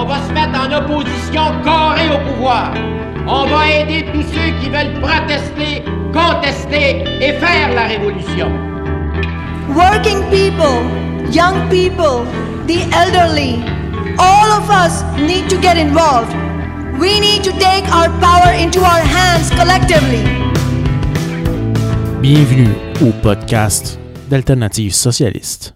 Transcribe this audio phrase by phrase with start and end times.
[0.00, 2.72] On va se mettre en opposition carrée au pouvoir.
[3.28, 8.48] On va aider tous ceux qui veulent protester, contester et faire la révolution.
[9.68, 10.80] Working people,
[11.30, 12.24] young people,
[12.66, 13.62] the elderly,
[14.18, 16.32] all of us need to get involved.
[16.98, 20.24] We need to take our power into our hands collectively.
[22.22, 22.72] Bienvenue
[23.02, 23.98] au podcast
[24.30, 25.74] d'Alternative Socialiste.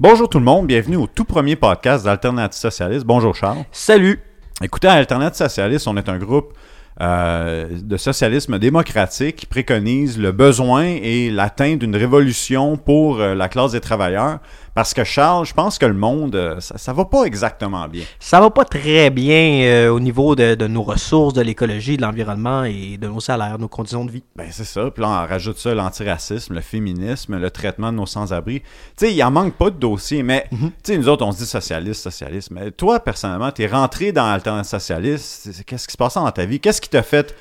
[0.00, 3.04] Bonjour tout le monde, bienvenue au tout premier podcast d'Alternative Socialiste.
[3.04, 3.64] Bonjour Charles.
[3.72, 4.20] Salut.
[4.62, 6.52] Écoutez, à Alternative Socialiste, on est un groupe
[7.00, 13.48] euh, de socialisme démocratique qui préconise le besoin et l'atteinte d'une révolution pour euh, la
[13.48, 14.38] classe des travailleurs.
[14.78, 18.04] Parce que Charles, je pense que le monde, euh, ça, ça va pas exactement bien.
[18.20, 22.02] Ça va pas très bien euh, au niveau de, de nos ressources, de l'écologie, de
[22.02, 24.22] l'environnement et de nos salaires, nos conditions de vie.
[24.36, 24.88] Ben c'est ça.
[24.92, 28.60] Puis là, on rajoute ça l'antiracisme, le féminisme, le traitement de nos sans-abri.
[28.60, 28.66] Tu
[28.98, 31.46] sais, il en manque pas de dossiers, mais tu sais, nous autres, on se dit
[31.46, 32.52] socialiste, socialiste.
[32.52, 35.64] Mais toi, personnellement, tu es rentré dans l'alternative socialiste.
[35.66, 36.60] Qu'est-ce qui se passe dans ta vie?
[36.60, 37.34] Qu'est-ce qui t'a fait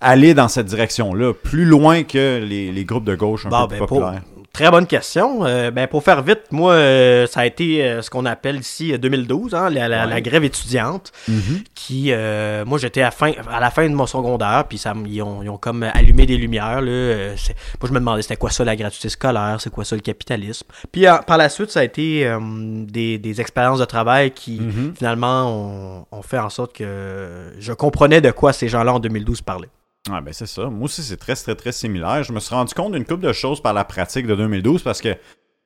[0.00, 3.76] aller dans cette direction-là, plus loin que les, les groupes de gauche un Bon, peu
[3.76, 4.22] ben, pour- populaires?
[4.52, 5.46] Très bonne question.
[5.46, 8.92] Euh, ben, pour faire vite, moi, euh, ça a été euh, ce qu'on appelle ici
[8.92, 10.10] euh, 2012, hein, la, la- Ouais.
[10.10, 11.60] la grève étudiante, Mhm.
[11.74, 15.22] qui, euh, moi, j'étais à, fin- à la fin de mon secondaire, puis ça, ils,
[15.22, 16.80] ont, ils ont comme allumé des lumières.
[16.80, 17.36] Là, euh,
[17.80, 20.66] moi, je me demandais c'était quoi ça la gratuité scolaire, c'est quoi ça le capitalisme.
[20.90, 22.38] Puis euh, par la suite, ça a été euh,
[22.86, 24.94] des, des expériences de travail qui, Mhm.
[24.98, 29.42] finalement, ont, ont fait en sorte que je comprenais de quoi ces gens-là en 2012
[29.42, 29.68] parlaient.
[30.10, 30.70] Ah ben c'est ça.
[30.70, 32.22] Moi aussi, c'est très, très, très similaire.
[32.22, 35.00] Je me suis rendu compte d'une couple de choses par la pratique de 2012 parce
[35.00, 35.16] que,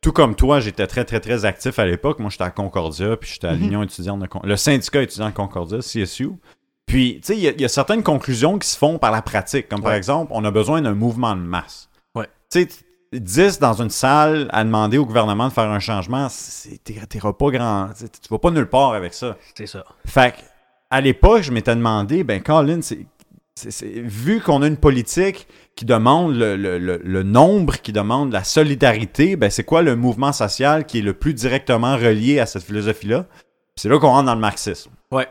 [0.01, 2.19] tout comme toi, j'étais très, très, très actif à l'époque.
[2.19, 5.35] Moi, j'étais à Concordia, puis j'étais à l'Union étudiante de Con- le syndicat étudiant de
[5.35, 6.31] Concordia, CSU.
[6.87, 9.11] Puis, tu sais, il y a- il y, a certaines conclusions qui se font par
[9.13, 9.69] la pratique.
[9.69, 11.89] Comme par exemple, on a besoin d'un mouvement de masse.
[12.15, 12.29] Ouais.
[12.51, 12.69] Tu sais,
[13.13, 16.27] 10 dans une salle à demander au gouvernement de faire un changement,
[17.09, 17.89] t'iras pas grand.
[17.97, 19.37] Tu vas pas nulle part avec ça.
[19.57, 19.85] C'est ça.
[20.05, 20.41] Fait que,
[20.91, 22.81] à l'époque, je m'étais demandé, ben, Colin,
[23.83, 25.47] vu qu'on a une politique
[25.77, 29.97] qui demande le, le- le- le nombre, qui demande la solidarité, ben, c'est quoi le
[29.97, 33.27] mouvement social qui est le plus directement relié à cette philosophie-là?
[33.77, 34.91] C'est là qu'on rentre dans le marxisme.
[35.11, 35.27] Ouais.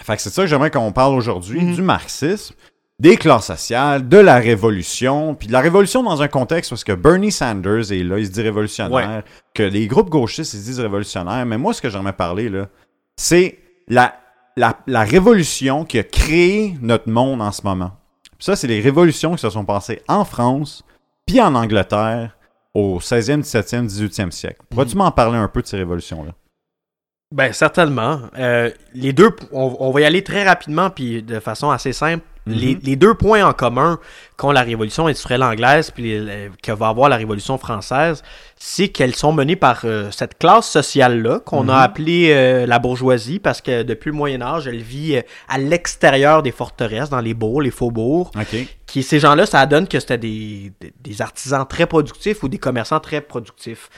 [0.00, 1.74] Fait que c'est ça que j'aimerais qu'on parle aujourd'hui, Mhm.
[1.74, 2.54] du marxisme,
[2.98, 6.92] des classes sociales, de la révolution, puis de la révolution dans un contexte parce que
[6.92, 9.22] Bernie Sanders est là, il se dit révolutionnaire,
[9.54, 12.68] que les groupes gauchistes ils se disent révolutionnaires, mais moi ce que j'aimerais parler là,
[13.16, 13.58] c'est
[13.88, 14.14] la,
[14.56, 17.92] la, la révolution qui a créé notre monde en ce moment.
[18.38, 20.84] Puis ça, c'est les révolutions qui se sont passées en France,
[21.26, 22.36] puis en Angleterre,
[22.74, 24.60] au 16e, 17e, 18e siècle.
[24.70, 26.32] Pourrais-tu m'en parler un peu de ces révolutions-là?
[27.32, 28.20] Ben certainement.
[28.38, 32.24] Euh, les deux, on, on va y aller très rapidement puis de façon assez simple.
[32.46, 33.98] Les, les deux points en commun
[34.36, 38.22] qu'ont la révolution industrielle anglaise puis les- que va avoir la révolution française,
[38.56, 43.38] c'est qu'elles sont menées par euh, cette classe sociale-là qu'on a appelée euh, la bourgeoisie
[43.38, 47.34] parce que depuis le Moyen Âge, elle vit euh, à l'extérieur des forteresses, dans les
[47.34, 48.30] bourgs, les faubourgs.
[48.92, 50.70] Qui, ces gens-là, ça donne que c'était des,
[51.02, 53.88] des- artisans très productifs ou des commerçants très productifs.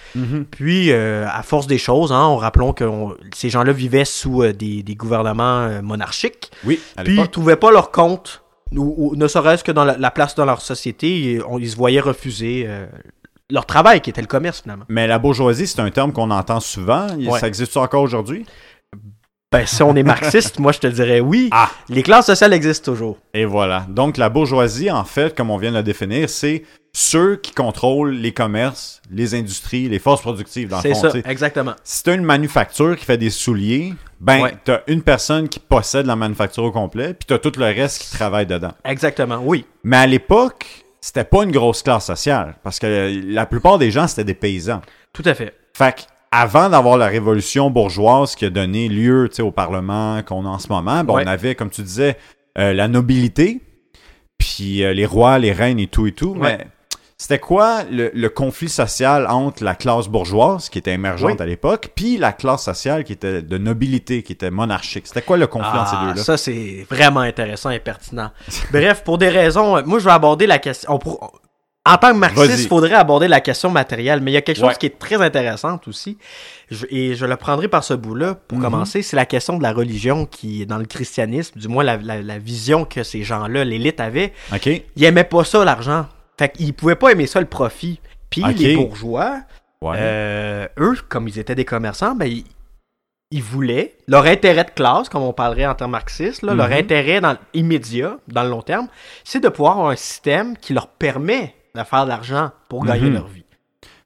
[0.52, 4.44] Puis, euh, à force des choses, hein, on rappelons que on- ces gens-là vivaient sous
[4.44, 6.52] euh, des, des gouvernements euh, monarchiques.
[6.64, 7.32] Oui, à Puis, ils l'époque.
[7.32, 10.60] trouvaient pas leur compte, ou, ou ne serait-ce que dans la, la place dans leur
[10.60, 12.68] société, on- ils se voyaient refuser
[13.50, 14.84] leur travail, qui était le commerce, finalement.
[14.88, 17.08] Mais la bourgeoisie, c'est un terme qu'on entend souvent.
[17.18, 17.40] Ouais.
[17.40, 18.46] Ça existe encore aujourd'hui?
[19.54, 21.48] Ben, si on est marxiste, moi, je te dirais oui.
[21.52, 21.70] Ah!
[21.88, 23.18] Les classes sociales existent toujours.
[23.32, 23.86] Et voilà.
[23.88, 28.14] Donc, la bourgeoisie, en fait, comme on vient de la définir, c'est ceux qui contrôlent
[28.16, 31.02] les commerces, les industries, les forces productives, dans le C'est fond.
[31.02, 31.30] ça, tu sais.
[31.30, 31.74] exactement.
[31.84, 34.54] Si tu as une manufacture qui fait des souliers, ben, Ouais.
[34.64, 37.64] tu as une personne qui possède la manufacture au complet, puis tu as tout le
[37.66, 38.72] reste qui travaille dedans.
[38.84, 39.64] Exactement, oui.
[39.84, 40.66] Mais à l'époque,
[41.00, 44.82] c'était pas une grosse classe sociale, parce que la plupart des gens, c'était des paysans.
[45.12, 45.54] Tout à fait.
[45.76, 46.00] Fait que,
[46.36, 50.68] avant d'avoir la révolution bourgeoise qui a donné lieu au Parlement qu'on a en ce
[50.68, 51.22] moment, ben, Ouais.
[51.24, 52.16] on avait, comme tu disais,
[52.58, 53.60] euh, la nobilité,
[54.38, 56.30] puis euh, les rois, les reines et tout et tout.
[56.34, 56.56] Ouais.
[56.58, 56.66] Mais
[57.16, 61.36] c'était quoi le, le conflit social entre la classe bourgeoise, qui était émergente Oui.
[61.42, 65.06] à l'époque, puis la classe sociale qui était de nobilité, qui était monarchique?
[65.06, 66.24] C'était quoi le conflit entre ces Ah, deux-là?
[66.24, 68.30] ça, c'est vraiment intéressant et pertinent.
[68.72, 70.92] Bref, pour des raisons, euh, moi, je vais aborder la question.
[70.92, 70.98] on
[71.86, 74.56] En tant que marxiste, il faudrait aborder la question matérielle, mais il y a quelque
[74.58, 74.74] chose Ouais.
[74.78, 76.16] qui est très intéressant aussi,
[76.70, 78.64] Je- et je le prendrai par ce bout-là pour Mhm.
[78.64, 81.98] commencer, c'est la question de la religion qui est dans le christianisme, du moins la,
[81.98, 84.32] la- la vision que ces gens-là, l'élite avait.
[84.50, 84.66] OK?
[84.96, 86.06] Ils aimaient pas ça, l'argent.
[86.38, 88.00] Fait qu'ils pouvaient pas aimer ça, le profit.
[88.30, 89.40] Puis les bourgeois,
[89.82, 89.96] Ouais.
[89.98, 92.44] euh, eux, comme ils étaient des commerçants, ben, ils,
[93.30, 96.72] ils voulaient, leur intérêt de classe, comme on parlerait en termes marxistes, là, leur Mhm.
[96.72, 98.88] intérêt dans, immédiat, dans le long terme,
[99.22, 103.08] c'est de pouvoir avoir un système qui leur permet de faire de l'argent pour gagner
[103.08, 103.14] Mhm.
[103.14, 103.44] leur vie.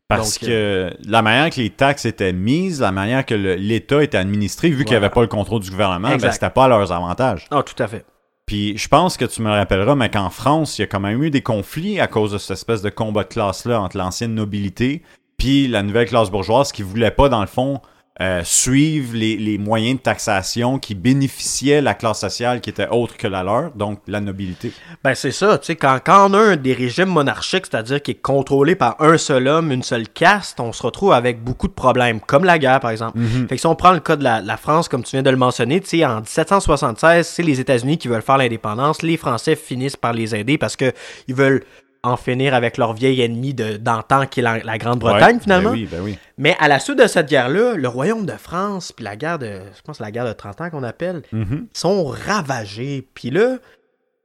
[0.08, 4.16] Parce Donc, que la manière que les taxes étaient mises, la manière que l'État était
[4.16, 6.92] administré, vu qu'il n'y avait pas le contrôle du gouvernement, ben, c'était pas à leurs
[6.92, 7.46] avantages.
[7.50, 8.06] Ah, tout à fait.
[8.46, 11.00] Puis je pense que tu me le rappelleras, mais qu'en France, il y a quand
[11.00, 14.34] même eu des conflits à cause de cette espèce de combat de classe-là entre l'ancienne
[14.34, 15.02] nobilité
[15.36, 17.80] puis la nouvelle classe bourgeoise qui voulait pas, dans le fond,
[18.20, 23.16] euh, suivre les, les moyens de taxation qui bénéficiaient la classe sociale qui était autre
[23.16, 24.72] que la leur, donc la nobilité.
[25.04, 28.12] Ben c'est ça, tu sais, quand, quand on a un des régimes monarchiques, c'est-à-dire qui
[28.12, 31.72] est contrôlé par un seul homme, une seule caste, on se retrouve avec beaucoup de
[31.72, 33.18] problèmes, comme la guerre par exemple.
[33.48, 35.30] Fait que si on prend le cas de la, la France, comme tu viens de
[35.30, 39.56] le mentionner, tu sais, en 1776, c'est les États-Unis qui veulent faire l'indépendance, les Français
[39.56, 40.92] finissent par les aider parce que
[41.28, 41.62] ils veulent
[42.02, 45.70] en finir avec leur vieil ennemi de- d'antan qui est la, la Grande-Bretagne Ouais, finalement.
[45.70, 46.18] Ben oui, ben oui.
[46.38, 49.46] Mais à la suite de cette guerre-là, le royaume de France, puis la guerre de,
[49.76, 51.66] je pense la guerre de 30 ans qu'on appelle, Mhm.
[51.72, 53.06] sont ravagés.
[53.14, 53.56] Puis là,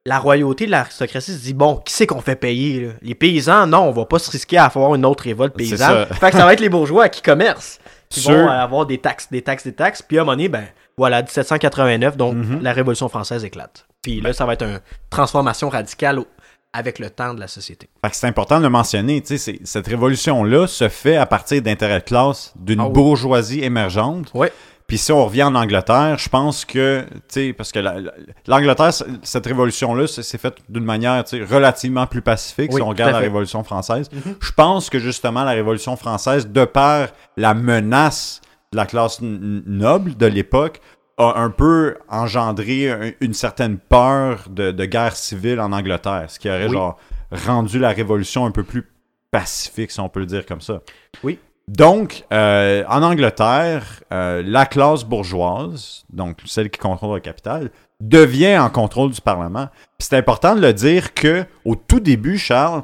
[0.05, 2.91] la royauté, l'aristocratie se dit bon, qui c'est qu'on fait payer là?
[3.01, 5.77] Les paysans, non, on va pas se risquer à avoir une autre révolte paysanne.
[5.79, 6.05] ça.
[6.07, 7.79] Fait que ça va être les bourgeois qui commercent,
[8.09, 10.01] qui vont avoir des taxes, des taxes, des taxes.
[10.01, 10.65] Puis à un moment donné, ben
[10.97, 12.61] voilà, 1789, donc Mhm.
[12.61, 13.85] la Révolution française éclate.
[14.01, 14.79] Puis Ben là, ça va être une
[15.09, 16.27] transformation radicale au-
[16.73, 17.87] avec le temps de la société.
[18.11, 22.79] C'est important de le mentionner, cette révolution-là se fait à partir d'intérêts de classe d'une
[22.79, 22.93] Ah oui.
[22.93, 24.31] bourgeoisie émergente.
[24.33, 24.51] Ouais.
[24.87, 28.11] Puis si on revient en Angleterre, je pense que, tu sais, parce que la- la-
[28.47, 28.91] l'Angleterre,
[29.23, 33.19] cette révolution-là, c'est c'est fait d'une manière, relativement plus pacifique Oui, si on regarde la.
[33.19, 34.09] Révolution française.
[34.41, 38.41] Je pense que justement, la Révolution française, de par la menace
[38.73, 40.81] de la classe noble de l'époque,
[41.17, 46.39] a un peu engendré un- une certaine peur de, de guerre civile en Angleterre, ce
[46.39, 46.73] qui aurait Oui.
[46.73, 46.97] genre
[47.31, 48.87] rendu la révolution un peu plus
[49.31, 50.81] pacifique, si on peut le dire comme ça.
[51.23, 51.39] Oui.
[51.67, 57.71] Donc, euh, en Angleterre, euh, la classe bourgeoise, donc celle qui contrôle le capital,
[58.01, 59.69] devient en contrôle du Parlement.
[59.97, 62.83] C'est important de le dire que au tout début, Charles,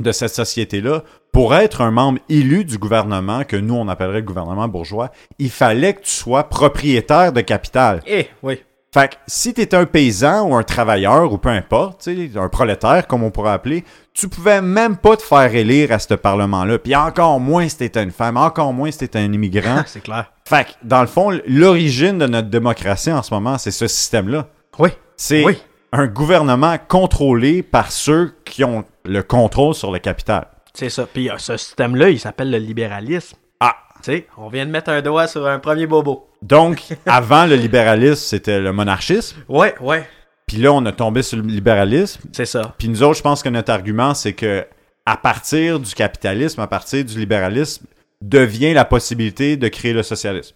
[0.00, 1.02] de cette société-là,
[1.38, 5.50] pour être un membre élu du gouvernement, que nous on appellerait le gouvernement bourgeois, il
[5.50, 8.00] fallait que tu sois propriétaire de capital.
[8.08, 8.60] Eh, oui.
[8.92, 13.06] Fait que si tu étais un paysan ou un travailleur ou peu importe, un prolétaire
[13.06, 16.76] comme on pourrait appeler, tu pouvais même pas te faire élire à ce parlement-là.
[16.80, 19.82] Puis encore moins si t'étais une femme, encore moins si t'étais un immigrant.
[19.86, 20.32] c'est clair.
[20.44, 24.48] fait que dans le fond, l'origine de notre démocratie en ce moment, c'est ce système-là.
[24.80, 24.88] Oui.
[25.16, 25.56] C'est Oui.
[25.92, 30.48] un gouvernement contrôlé par ceux qui ont le contrôle sur le capital.
[30.78, 31.08] C'est ça.
[31.12, 33.36] Puis euh, ce système-là, il s'appelle le libéralisme.
[33.58, 33.74] Ah!
[33.96, 36.28] Tu sais, on vient de mettre un doigt sur un premier bobo.
[36.40, 39.38] Donc, avant le libéralisme, c'était le monarchisme.
[39.48, 40.08] Ouais, ouais.
[40.46, 42.20] Puis là, on a tombé sur le libéralisme.
[42.32, 42.76] C'est ça.
[42.78, 44.64] Puis nous autres, je pense que notre argument, c'est que
[45.04, 47.84] à partir du capitalisme, à partir du libéralisme,
[48.22, 50.54] devient la possibilité de créer le socialisme.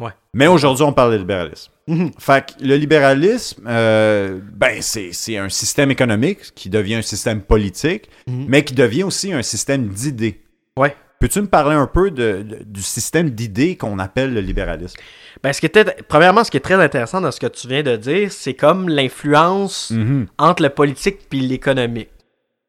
[0.00, 0.10] Ouais.
[0.34, 1.70] Mais aujourd'hui, on parle de libéralisme.
[1.90, 2.10] Mhm.
[2.18, 8.08] Fait que le libéralisme, euh, ben, c'est un système économique qui devient un système politique,
[8.26, 8.44] Mhm.
[8.48, 10.40] mais qui devient aussi un système d'idées.
[10.76, 10.94] Ouais.
[11.20, 14.96] Peux-tu me parler un peu de- de- du système d'idées qu'on appelle le libéralisme?
[15.42, 17.82] Ben, ce qui était, premièrement, ce qui est très intéressant dans ce que tu viens
[17.82, 20.26] de dire, c'est comme l'influence Mhm.
[20.38, 22.08] entre le politique puis l'économique.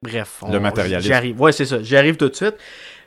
[0.03, 0.39] Bref.
[0.41, 1.07] on- Le matérialisme.
[1.07, 1.39] J'y arrive.
[1.39, 1.81] Ouais, c'est ça.
[1.83, 2.55] J'y arrive tout de suite.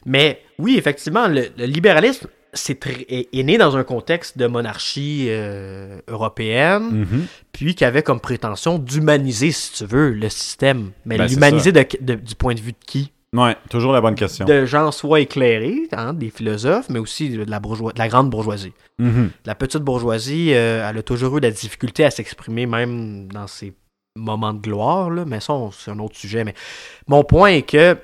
[0.06, 5.26] Mais oui, effectivement, le, le libéralisme c'est est, est né dans un contexte de monarchie
[5.28, 7.26] euh, européenne, Mhm.
[7.52, 10.92] puis qui avait comme prétention d'humaniser, si tu veux, le système.
[11.04, 13.12] Mais Ben, l'humaniser du point de vue de qui?
[13.36, 14.44] Ouais, toujours la bonne question.
[14.46, 18.30] De gens soit éclairés, hein, des philosophes, mais aussi de la, bourgeois- de la grande
[18.30, 18.72] bourgeoisie.
[19.00, 19.30] Mhm.
[19.44, 23.48] La petite bourgeoisie, euh, elle a toujours eu de la difficulté à s'exprimer, même dans
[23.48, 23.72] ses
[24.16, 26.44] moments de gloire, là, mais ça, c'est un autre sujet.
[26.44, 26.54] Mais
[27.08, 27.96] mon point est que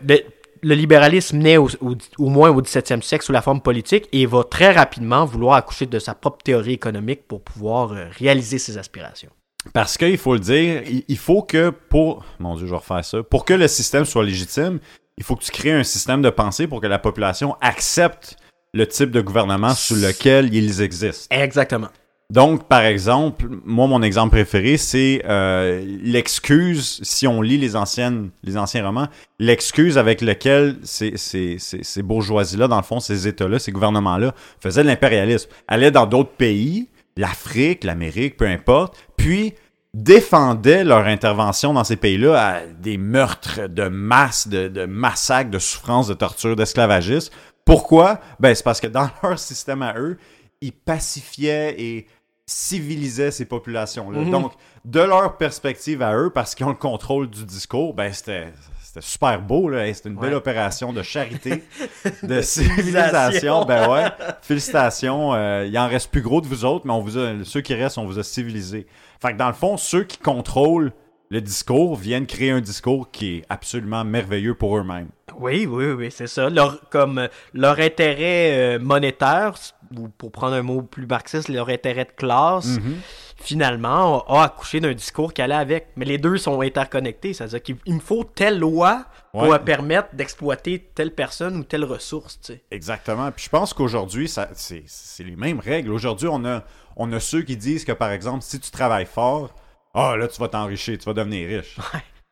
[0.63, 4.27] le, libéralisme naît au, au- au moins au 17e siècle sous la forme politique et
[4.27, 8.79] va très rapidement vouloir accoucher de sa propre théorie économique pour pouvoir euh, réaliser ses
[8.79, 9.31] aspirations.
[9.75, 12.25] Parce qu'il faut le dire, il il faut que pour.
[12.39, 13.23] Mon Dieu, je vais refaire ça.
[13.23, 14.79] Pour que le système soit légitime,
[15.19, 18.37] il faut que tu crées un système de pensée pour que la population accepte
[18.73, 21.27] le type de gouvernement sous lequel ils existent.
[21.31, 21.89] Exactement.
[22.31, 28.31] Donc, par exemple, moi, mon exemple préféré, c'est euh, l'excuse, si on lit les, anciennes,
[28.45, 29.09] les anciens romans,
[29.41, 34.33] l'excuse avec lequel ces, ces, ces, ces bourgeoisies-là, dans le fond, ces États-là, ces gouvernements-là,
[34.61, 35.51] faisaient de l'impérialisme.
[35.67, 39.55] Allaient dans d'autres pays, l'Afrique, l'Amérique, peu importe, puis
[39.93, 45.59] défendaient leur intervention dans ces pays-là à des meurtres de masse, de, de massacres, de
[45.59, 47.33] souffrances, de tortures, d'esclavagisme.
[47.65, 48.21] Pourquoi?
[48.39, 50.17] Ben, c'est parce que dans leur système à eux,
[50.61, 52.07] ils pacifiaient et
[52.51, 54.21] civilisaient ces populations-là.
[54.21, 54.31] Mhm.
[54.31, 54.53] Donc,
[54.85, 58.53] de leur perspective à eux, parce qu'ils ont le contrôle du discours, ben, c'était...
[58.83, 59.95] C'était super beau, là.
[59.95, 61.63] C'était une belle opération de charité,
[62.25, 63.65] de civilisation.
[63.65, 64.07] Ben ouais.
[64.43, 65.33] Félicitations.
[65.33, 67.73] Euh, il en reste plus gros de vous autres, mais on vous a, ceux qui
[67.75, 68.89] restent, on vous a civilisés.
[69.23, 70.93] Fait que dans le fond, ceux qui contrôlent
[71.31, 75.09] le discours, viennent créer un discours qui est absolument merveilleux pour eux-mêmes.
[75.39, 76.51] Oui, oui, oui, c'est ça.
[76.51, 79.55] Leur, comme leur intérêt euh, monétaire,
[79.97, 82.97] ou pour prendre un mot plus marxiste, leur intérêt de classe, Mhm.
[83.37, 85.89] finalement, a accouché d'un discours qui allait avec.
[85.97, 87.33] Mais les deux sont interconnectés.
[87.33, 89.59] C'est-à-dire qu'il il me faut telle loi pour Ouais.
[89.61, 92.63] permettre d'exploiter telle personne ou telle ressource, tu sais.
[92.73, 93.31] Exactement.
[93.31, 94.85] Puis je pense qu'aujourd'hui, c'est
[95.25, 95.93] les mêmes règles.
[95.93, 96.65] Aujourd'hui, on a,
[96.97, 99.55] on a ceux qui disent que, par exemple, si tu travailles fort,
[99.95, 101.77] ah là, tu vas t'enrichir, tu vas devenir riche.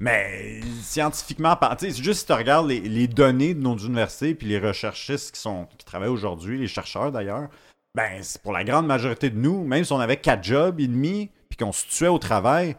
[0.00, 4.34] Mais scientifiquement, tu sais, c'est juste si tu regardes les, les données de nos universités
[4.34, 7.48] puis les recherchistes qui sont qui travaillent aujourd'hui, les chercheurs d'ailleurs,
[7.96, 11.30] ben pour la grande majorité de nous, même si on avait quatre jobs et demi
[11.48, 12.76] puis qu'on se tuait au travail,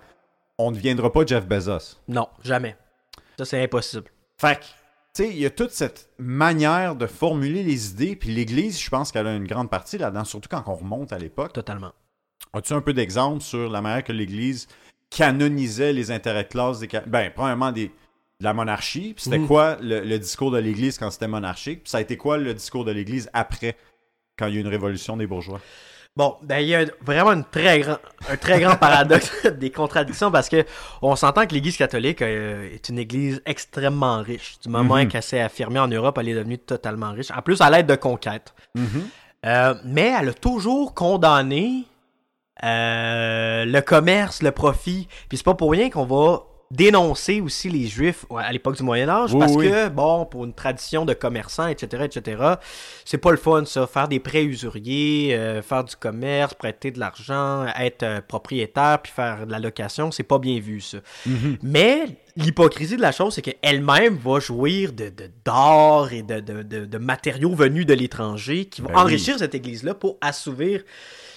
[0.57, 1.98] on ne deviendra pas Jeff Bezos.
[2.07, 2.77] Non, jamais.
[3.38, 4.05] Ça, c'est impossible.
[4.38, 4.69] Fait que, tu
[5.24, 9.12] sais, il y a toute cette manière de formuler les idées, puis l'Église, je pense
[9.12, 11.53] qu'elle a une grande partie là-dedans, surtout quand on remonte à l'époque.
[11.53, 11.91] Totalement.
[12.53, 14.67] As-tu un peu d'exemples sur la manière que l'Église
[15.10, 16.88] canonisait les intérêts de classe des...
[17.08, 19.48] Ben, premièrement, des, de la monarchie, puis c'était Mhm.
[19.48, 22.53] quoi le, le discours de l'Église quand c'était monarchique, puis ça a été quoi le
[22.53, 23.75] discours de l'Église après,
[24.38, 25.60] quand il y a eu une révolution des bourgeois?
[26.15, 27.98] Bon, ben il y a vraiment une très grand,
[28.29, 30.65] un très grand paradoxe des contradictions parce que
[31.01, 34.58] on s'entend que l'Église catholique euh, est une Église extrêmement riche.
[34.62, 35.08] Du moment Mhm.
[35.08, 37.31] qu'elle s'est affirmée en Europe, elle est devenue totalement riche.
[37.31, 38.53] En plus, à l'aide de conquêtes.
[39.46, 41.86] Euh, mais elle a toujours condamné
[42.63, 45.08] euh, le commerce, le profit.
[45.28, 49.10] Puis c'est pas pour rien qu'on va dénoncer aussi les Juifs à l'époque du Moyen
[49.10, 49.72] Âge Oui, parce oui.
[49.72, 52.44] que bon pour une tradition de commerçants etc etc
[53.06, 57.00] c'est pas le fun ça faire des prêts usuriers euh, faire du commerce prêter de
[57.00, 61.00] l'argent être euh, propriétaire puis faire de la location c'est pas bien vu ça
[61.63, 62.04] mais
[62.36, 65.12] l'hypocrisie de la chose, c'est qu'elle-même va jouir de
[65.44, 69.01] d'or et de, de, de- de matériaux venus de l'étranger qui vont Ben oui.
[69.01, 70.84] enrichir cette église-là pour assouvir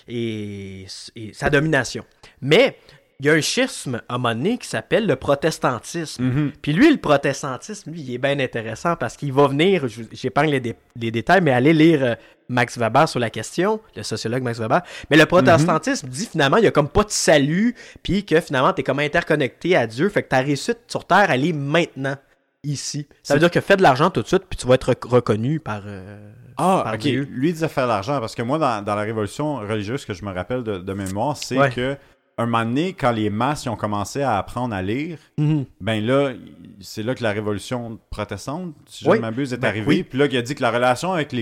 [0.09, 2.04] et, et sa domination.
[2.40, 2.76] Mais
[3.21, 6.25] il y a un schisme à un moment donné qui s'appelle le protestantisme.
[6.25, 6.52] Mhm.
[6.61, 10.61] Puis lui, le protestantisme, lui, il est bien intéressant parce qu'il va venir, j'épargne les,
[10.61, 12.14] dé- les détails, mais allez lire euh,
[12.49, 14.82] Max Weber sur la question, le sociologue Max Weber.
[15.09, 18.73] Mais le protestantisme dit finalement, il y a comme pas de salut, puis que finalement,
[18.73, 22.16] t'es comme interconnecté à Dieu, fait que ta réussite sur Terre, elle est maintenant,
[22.64, 23.07] ici.
[23.23, 25.04] Ça veut dire que fais de l'argent tout de suite, puis tu vas être rec-
[25.04, 25.83] reconnu par...
[25.87, 27.00] euh, Ah, par ok.
[27.00, 27.28] Dieu.
[27.31, 30.14] Lui il disait faire de l'argent parce que moi, dans, dans la révolution religieuse que
[30.14, 31.71] je me rappelle de, de mémoire, c'est Ouais.
[31.71, 31.97] que
[32.38, 35.64] un moment donné, quand les masses ils ont commencé à apprendre à lire, Mhm.
[35.81, 36.33] ben là,
[36.81, 39.16] c'est là que la révolution protestante, si je Oui.
[39.19, 39.87] ne m'abuse, est Ben arrivée.
[39.87, 40.02] oui.
[40.02, 41.35] Puis là, il a dit que la relation avec,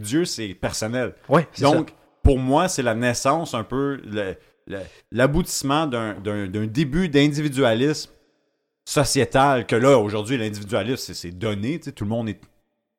[0.00, 1.14] Dieu, c'est personnel.
[1.52, 4.00] C'est Donc, pour moi, c'est la naissance, un peu,
[5.12, 8.10] l'aboutissement d'un début d'individualisme
[8.84, 9.66] sociétal.
[9.66, 11.80] Que là, aujourd'hui, l'individualisme, c'est, donné.
[11.80, 12.40] Tout le monde est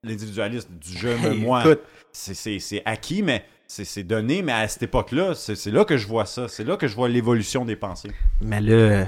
[0.04, 1.64] l'individualisme du je, me, moi.
[2.12, 4.42] C'est, acquis, mais c'est, donné.
[4.42, 6.48] Mais à cette époque-là, c'est, là que je vois ça.
[6.48, 8.12] C'est là que je vois l'évolution des pensées.
[8.42, 9.06] Mais là,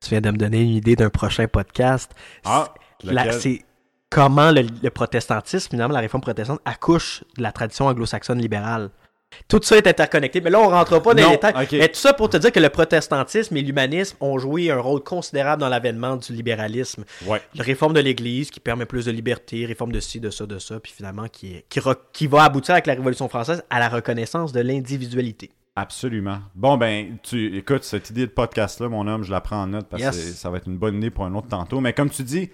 [0.00, 2.12] tu viens de me donner une idée d'un prochain podcast.
[2.44, 2.72] Ah,
[3.40, 3.64] C'est-
[4.08, 8.90] comment le, le protestantisme, finalement, la réforme protestante, accouche de la tradition anglo-saxonne libérale.
[9.48, 11.54] Tout ça est interconnecté, mais là, on rentre pas dans Non, les détails.
[11.64, 11.72] ok.
[11.72, 15.02] Mais tout ça pour te dire que le protestantisme et l'humanisme ont joué un rôle
[15.02, 17.04] considérable dans l'avènement du libéralisme.
[17.26, 17.40] Ouais.
[17.54, 20.58] La réforme de l'Église qui permet plus de liberté, réforme de ci, de ça, de
[20.58, 21.62] ça, puis finalement qui,
[22.12, 25.50] qui, va aboutir avec la Révolution française à la reconnaissance de l'individualité.
[25.78, 26.38] Absolument.
[26.54, 29.86] Bon, ben, tu écoute, cette idée de podcast-là, mon homme, je la prends en note
[29.90, 30.16] parce Yes.
[30.16, 31.80] que ça va être une bonne idée pour un autre tantôt.
[31.80, 32.48] Mais comme tu dis,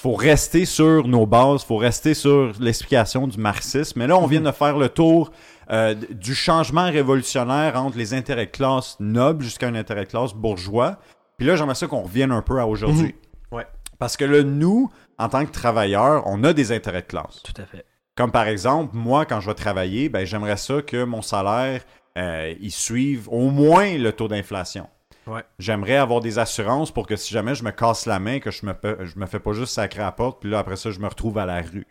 [0.00, 3.98] faut rester sur nos bases, faut rester sur l'explication du marxisme.
[3.98, 5.30] Mais là, on vient de faire le tour
[5.70, 10.34] euh, du changement révolutionnaire entre les intérêts de classe nobles jusqu'à un intérêt de classe
[10.34, 10.98] bourgeois.
[11.38, 13.14] Puis là, j'aimerais ça qu'on revienne un peu à aujourd'hui.
[13.50, 13.66] Ouais,
[13.98, 17.42] Parce que là, nous, en tant que travailleurs, on a des intérêts de classe.
[17.42, 17.84] tout à fait.
[18.16, 21.82] Comme par exemple, moi, quand je vais travailler, ben, j'aimerais ça que mon salaire,
[22.16, 24.88] euh, il suive au moins le taux d'inflation.
[25.26, 25.42] Ouais.
[25.58, 28.66] J'aimerais avoir des assurances pour que si jamais je me casse la main, que je
[28.66, 30.98] me, je me fais pas juste sacrer à la porte, puis là, après ça, je
[30.98, 31.86] me retrouve à la rue.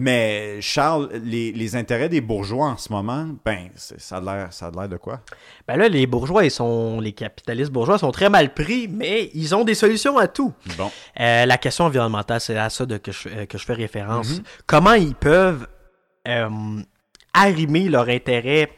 [0.00, 4.66] Mais, Charles, les, les intérêts des bourgeois en ce moment, ben, ça a l'air, ça
[4.66, 5.22] a l'air de quoi?
[5.66, 9.56] Ben là, les bourgeois, ils sont, les capitalistes bourgeois sont très mal pris, mais ils
[9.56, 10.54] ont des solutions à tout.
[10.76, 10.88] Bon.
[11.18, 14.40] Euh, la question environnementale, c'est à ça de, que, je, euh, que je fais référence.
[14.68, 15.66] Comment ils peuvent
[16.28, 16.80] euh,
[17.34, 18.70] arrimer leur intérêt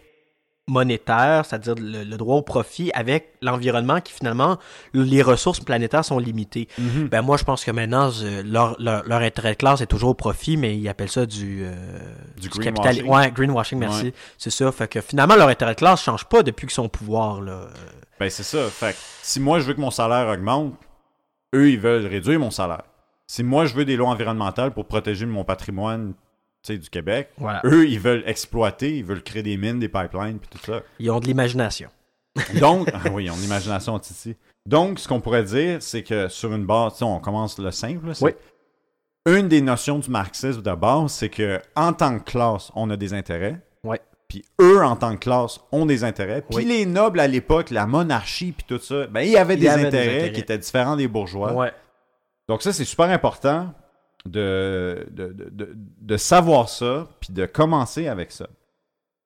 [0.71, 4.59] monétaire, c'est-à-dire le, le droit au profit, avec l'environnement qui finalement,
[4.95, 6.69] les ressources planétaires sont limitées.
[7.11, 8.11] Ben moi, je pense que maintenant,
[8.45, 11.63] leur, leur, leur intérêt de classe est toujours au profit, mais ils appellent ça du,
[11.65, 11.73] euh,
[12.41, 12.95] Du capital.
[12.97, 13.09] greenwashing.
[13.09, 14.05] Ouais, greenwashing, merci.
[14.07, 14.15] Ouais.
[14.39, 14.71] C'est ça.
[14.73, 17.41] Fait que finalement, leur intérêt de classe change pas depuis qu'ils sont au pouvoir.
[17.41, 17.67] Là.
[18.19, 18.69] Ben, c'est ça.
[18.69, 20.75] Fait que si moi, je veux que mon salaire augmente,
[21.55, 22.83] eux, ils veulent réduire mon salaire.
[23.27, 26.15] Si moi, je veux des lois environnementales pour protéger mon patrimoine,
[26.69, 27.63] du Québec, Voilà.
[27.65, 30.83] eux, ils veulent exploiter, ils veulent créer des mines, des pipelines, puis tout ça.
[30.99, 31.89] Ils ont de l'imagination.
[32.61, 34.37] Donc, ah oui, on imagination Titi.
[34.67, 38.13] Donc, ce qu'on pourrait dire, c'est que sur une base, on commence le simple.
[38.21, 38.33] Oui.
[39.27, 42.97] Une des notions du marxisme de base, c'est que en tant que classe, on a
[42.97, 43.61] des intérêts.
[43.83, 44.01] Ouais.
[44.29, 46.43] Puis eux, en tant que classe, ont des intérêts.
[46.43, 46.65] Puis Oui.
[46.65, 49.69] les nobles à l'époque, la monarchie, puis tout ça, ben, il y avait Il des,
[49.69, 50.33] intérêts, intérêts.
[50.33, 51.53] qui étaient différents des bourgeois.
[51.53, 51.73] Ouais.
[52.49, 53.75] Donc ça, c'est super important
[54.27, 58.47] de, de, de, de- de savoir ça, puis de commencer avec ça.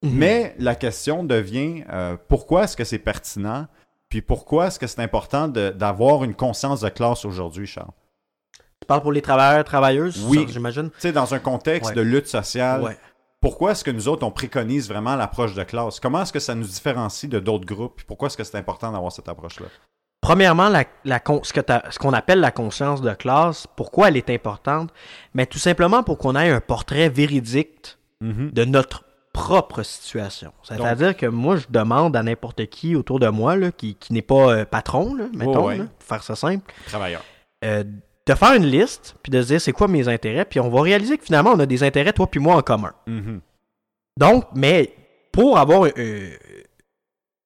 [0.02, 0.10] Mhm.
[0.14, 3.66] Mais la question devient euh, pourquoi est-ce que c'est pertinent,
[4.08, 7.90] puis pourquoi est-ce que c'est important d'avoir une conscience de classe aujourd'hui, Charles?
[8.80, 10.46] Tu parles pour les travailleurs, travailleuses, Oui.
[10.48, 10.90] j'imagine?
[10.90, 11.96] Tu sais, dans un contexte Ouais.
[11.96, 12.98] de lutte sociale, Ouais.
[13.40, 15.98] pourquoi est-ce que nous autres, on préconise vraiment l'approche de classe?
[16.00, 18.02] Comment est-ce que ça nous différencie de d'autres groupes?
[18.06, 19.66] Pourquoi est-ce que c'est important d'avoir cette approche-là?
[20.24, 24.08] Premièrement, la, la con- ce que t'as- ce qu'on appelle la conscience de classe, pourquoi
[24.08, 24.90] elle est importante?
[25.34, 29.04] Mais tout simplement pour qu'on ait un portrait véridique de notre
[29.34, 30.52] propre situation.
[30.62, 34.22] C'est-à-dire que moi, je demande à n'importe qui autour de moi, là, qui, qui n'est
[34.22, 35.76] pas euh, patron, là, mettons, ouais.
[35.78, 37.22] là, pour faire ça simple, Travailleurs.
[37.64, 37.84] euh,
[38.26, 40.80] de faire une liste, puis de se dire c'est quoi mes intérêts, puis on va
[40.80, 42.94] réaliser que finalement, on a des intérêts, toi puis moi, en commun.
[43.06, 43.40] Mhm.
[44.18, 44.94] Donc, mais
[45.32, 46.30] pour avoir euh,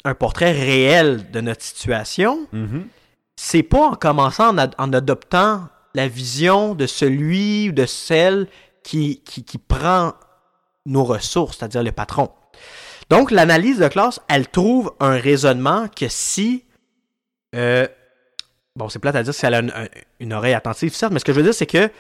[0.05, 2.87] un portrait réel de notre situation, Mhm.
[3.37, 8.47] c'est pas en commençant en, ad- en adoptant la vision de celui ou de celle
[8.85, 10.12] qui, qui, qui prend
[10.87, 12.31] nos ressources, c'est-à-dire le patron.
[13.11, 16.64] Donc, l'analyse de classe, elle trouve un raisonnement que si...
[17.55, 17.87] euh,
[18.76, 19.88] bon, c'est plate à dire si elle a une, un-
[20.21, 21.90] une oreille attentive, certes, mais ce que je veux dire, c'est que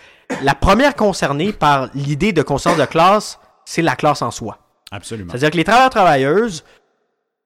[0.42, 4.58] la première concernée par l'idée de conscience de classe, c'est la classe en soi.
[4.90, 5.30] Absolument.
[5.30, 6.64] C'est-à-dire que les travailleurs travailleuses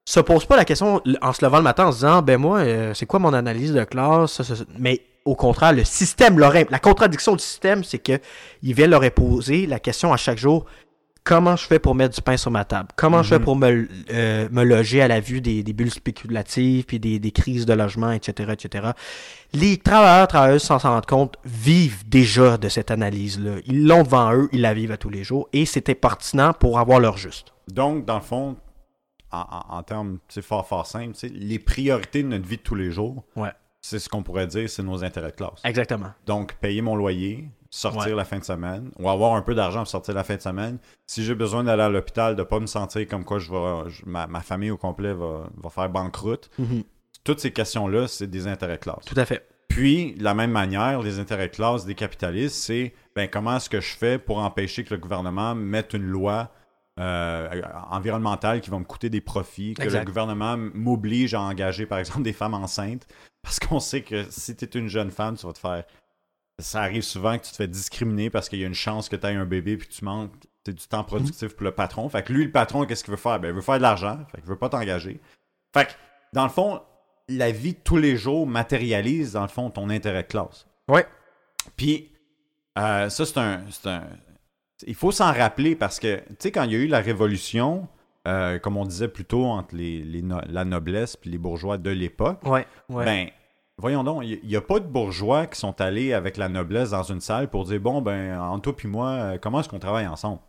[0.05, 2.59] se posent pas la question en se levant le matin en se disant ben moi
[2.59, 4.33] euh, c'est quoi mon analyse de classe?
[4.33, 4.63] Ça, ça, ça.
[4.77, 8.19] mais au contraire le système leur la contradiction du système c'est que
[8.61, 10.65] ils viennent leur poser la question à chaque jour
[11.23, 12.89] comment je fais pour mettre du pain sur ma table?
[12.97, 16.83] Comment je fais pour me, euh, me loger à la vue des, des bulles spéculatives
[16.83, 18.89] puis des, des crises de logement etc etc
[19.53, 24.03] les travailleurs travailleuses sans s'en rendre compte vivent déjà de cette analyse là ils l'ont
[24.03, 27.15] devant eux ils la vivent à tous les jours et c'était pertinent pour avoir leur
[27.15, 27.53] juste.
[27.71, 28.57] Donc, dans le fond,
[29.33, 32.91] en, en- en termes fort, fort simples, les priorités de notre vie de tous les
[32.91, 33.51] jours, ouais
[33.85, 35.59] c'est ce qu'on pourrait dire, c'est nos intérêts de classe.
[35.65, 38.15] exactement Donc, payer mon loyer, sortir Ouais.
[38.15, 40.77] la fin de semaine, ou avoir un peu d'argent pour sortir la fin de semaine.
[41.05, 44.05] Si j'ai besoin d'aller à l'hôpital, de pas me sentir comme quoi je vais, je-
[44.05, 46.49] ma, ma famille au complet va, va faire banqueroute.
[46.57, 46.83] Mhm.
[47.25, 49.03] Toutes ces questions-là, c'est des intérêts de classe.
[49.05, 49.45] Tout à fait.
[49.67, 53.69] Puis, de la même manière, les intérêts de classe des capitalistes, c'est ben, comment est-ce
[53.69, 56.51] que je fais pour empêcher que le gouvernement mette une loi
[56.99, 59.99] euh, environnementale qui va me coûter des profits, que Exact.
[60.01, 63.07] le gouvernement m'oblige à engager, par exemple, des femmes enceintes,
[63.41, 65.83] parce qu'on sait que si tu es une jeune femme, tu vas te faire...
[66.59, 69.15] Ça arrive souvent que tu te fais discriminer parce qu'il y a une chance que
[69.15, 70.31] tu aies un bébé puis que tu manques
[70.67, 72.07] du temps productif pour le patron.
[72.09, 73.39] Fait que lui, le patron, qu'est-ce qu'il veut faire?
[73.39, 74.19] Ben, il veut faire de l'argent.
[74.31, 75.19] Fait qu'il veut pas t'engager.
[75.73, 75.91] Fait que,
[76.31, 76.79] dans le fond,
[77.27, 80.67] la vie de tous les jours matérialise, dans le fond, ton intérêt de classe.
[80.87, 81.07] Ouais.
[81.75, 82.11] Puis,
[82.77, 84.07] euh, ça, c'est un, c'est un-
[84.87, 87.87] Il faut s'en rappeler parce que, tu sais, quand il y a eu la révolution,
[88.27, 91.77] euh, comme on disait plus tôt, entre les, les no- la noblesse puis les bourgeois
[91.77, 92.65] de l'époque, Ouais.
[92.89, 93.05] ouais.
[93.05, 93.27] ben,
[93.77, 97.03] voyons donc, il n'y a pas de bourgeois qui sont allés avec la noblesse dans
[97.03, 100.39] une salle pour dire, bon, ben, toi puis moi, euh, comment est-ce qu'on travaille ensemble?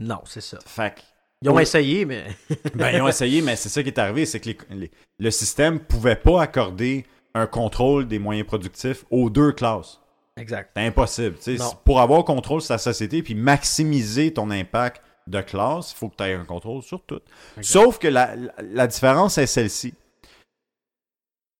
[0.00, 0.58] non, c'est ça.
[0.64, 1.00] Fait que,
[1.42, 1.62] Ils ont Oui.
[1.62, 2.24] essayé, mais.
[2.74, 5.30] ben, ils ont essayé, mais c'est ça qui est arrivé, c'est que les- les- le
[5.30, 10.00] système pouvait pas accorder un contrôle des moyens productifs aux deux classes.
[10.38, 10.70] Exact.
[10.76, 11.36] C'est impossible.
[11.84, 16.16] Pour avoir contrôle sur ta société puis maximiser ton impact de classe, il faut que
[16.16, 17.20] tu aies un contrôle sur tout.
[17.60, 19.94] Sauf que la, la- la différence est celle-ci.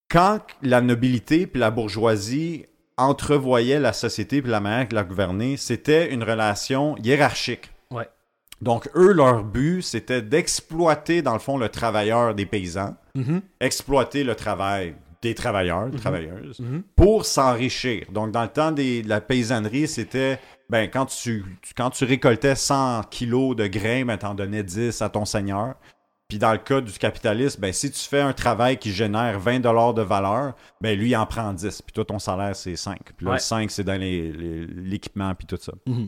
[0.09, 2.65] Quand la nobilité puis la bourgeoisie
[2.97, 7.71] entrevoyaient la société puis la manière de la gouverner, c'était une relation hiérarchique.
[7.91, 8.09] Ouais.
[8.61, 13.41] Donc, eux, leur but, c'était d'exploiter, dans le fond, le travailleur des paysans, Mhm.
[13.61, 16.83] exploiter le travail des travailleurs, travailleuses, Mhm.
[16.95, 18.05] pour s'enrichir.
[18.11, 22.05] Donc, dans le temps des- de la paysannerie, c'était, ben, quand tu, tu- quand tu
[22.05, 25.75] récoltais 100 kilos de grains, ben, t'en donnais 10 à ton seigneur.
[26.29, 29.59] Puis dans le cas du capitalisme, ben, si tu fais un travail qui génère 20
[29.59, 31.81] dollars de valeur, ben, lui, il en prend 10.
[31.81, 32.99] Puis toi, ton salaire, c'est 5.
[33.17, 33.37] Puis là, Ouais.
[33.37, 35.73] le 5, c'est dans les- les- l'équipement, puis tout ça.
[35.87, 36.07] Mhm.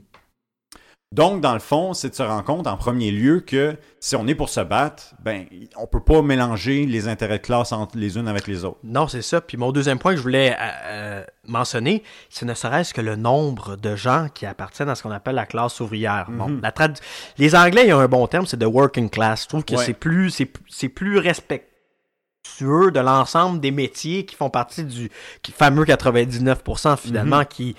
[1.13, 4.25] Donc, dans le fond, c'est de se rendre compte en premier lieu que si on
[4.27, 5.45] est pour se battre, ben,
[5.75, 8.79] on peut pas mélanger les intérêts de classe entre les unes avec les autres.
[8.85, 9.41] Non, c'est ça.
[9.41, 13.17] Puis mon deuxième point que je voulais euh, euh, mentionner, c'est ne serait-ce que le
[13.17, 16.27] nombre de gens qui appartiennent à ce qu'on appelle la classe ouvrière.
[16.29, 16.97] Bon, la trad-
[17.37, 19.43] Les Anglais, ils ont un bon terme, c'est de working class.
[19.43, 19.83] Je trouve que Ouais.
[19.85, 20.29] c'est plus,
[20.69, 27.43] c'est, plus respectueux de l'ensemble des métiers qui font partie du qui- fameux 99% finalement
[27.43, 27.75] qui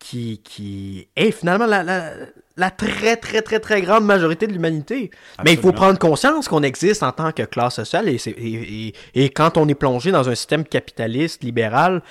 [0.00, 2.10] qui, qui est finalement la, la,
[2.56, 5.10] la très, très, très, très grande majorité de l'humanité.
[5.44, 8.88] Mais il faut prendre conscience qu'on existe en tant que classe sociale et, c'est- et,
[8.88, 12.02] et- et quand on est plongé dans un système capitaliste, libéral,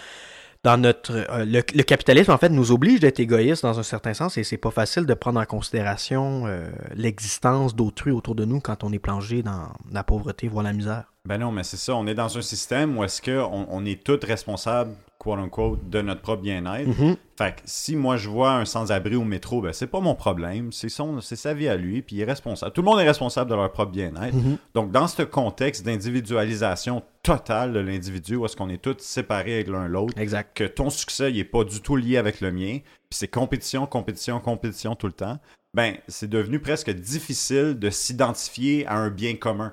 [0.63, 4.13] dans notre euh, le, le capitalisme en fait nous oblige d'être égoïstes dans un certain
[4.13, 8.59] sens et c'est pas facile de prendre en considération euh, l'existence d'autrui autour de nous
[8.59, 11.05] quand on est plongé dans la pauvreté voire la misère.
[11.25, 11.95] Ben non, mais c'est ça.
[11.95, 16.01] On est dans un système où est-ce qu'on on est tous responsables, quote unquote, de
[16.01, 16.89] notre propre bien-être.
[17.37, 20.71] Fait que si moi je vois un sans-abri au métro, ben c'est pas mon problème.
[20.71, 22.73] C'est son, c'est sa vie à lui, puis il est responsable.
[22.73, 24.33] Tout le monde est responsable de leur propre bien-être.
[24.33, 24.57] Mhm.
[24.73, 29.67] Donc dans ce contexte d'individualisation totale de l'individu, où est-ce qu'on est tous séparés avec
[29.67, 30.57] l'un l'autre, Exact.
[30.57, 33.85] que ton succès il est pas du tout lié avec le mien, puis c'est compétition,
[33.85, 35.37] compétition, compétition tout le temps.
[35.75, 39.71] Ben c'est devenu presque difficile de s'identifier à un bien commun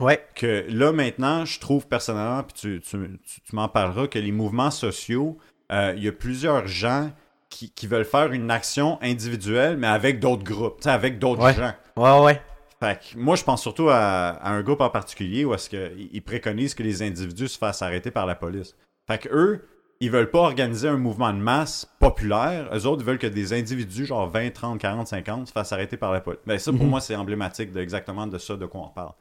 [0.00, 0.24] Ouais.
[0.34, 4.32] que là maintenant, je trouve personnellement, puis tu, tu, tu- tu m'en parleras, que les
[4.32, 5.38] mouvements sociaux,
[5.72, 7.10] euh, il y a plusieurs gens
[7.48, 11.42] qui, qui veulent faire une action individuelle, mais avec d'autres groupes, tu sais, avec d'autres
[11.44, 11.54] Ouais.
[11.54, 11.72] gens.
[11.96, 12.42] Ouais ouais.
[12.82, 16.22] Fait que moi, je pense surtout à, à un groupe en particulier où est-ce qu'ils
[16.22, 18.74] préconisent que les individus se fassent arrêter par la police.
[19.06, 19.68] Fait que eux,
[20.02, 22.68] ils veulent pas organiser un mouvement de masse populaire.
[22.74, 25.96] Eux autres, ils veulent que des individus, genre 20, 30, 40, 50, se fassent arrêter
[25.98, 26.40] par la police.
[26.46, 26.88] Ben ça, pour Mhm.
[26.88, 29.12] moi, c'est emblématique de, exactement de ça de quoi on parle.